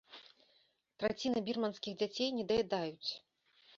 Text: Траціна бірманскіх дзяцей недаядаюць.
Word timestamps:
Траціна 1.03 1.39
бірманскіх 1.49 1.93
дзяцей 2.03 2.29
недаядаюць. 2.39 3.09